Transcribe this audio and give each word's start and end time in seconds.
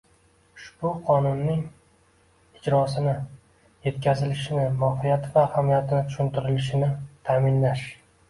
Ushbu 0.59 0.91
Qonunning 1.09 1.59
ijrosini, 2.59 3.11
yetkazilishini, 3.89 4.63
mohiyati 4.79 5.29
va 5.35 5.45
ahamiyati 5.49 6.01
tushuntirilishini 6.09 6.89
ta’minlash 7.29 7.85